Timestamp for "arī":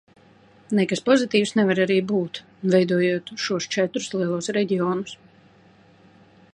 1.83-1.97